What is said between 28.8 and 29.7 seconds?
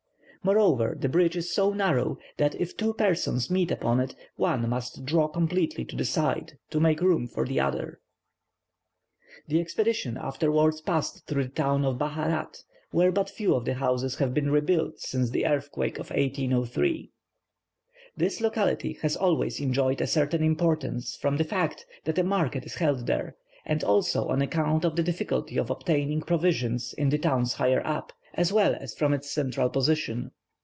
from its central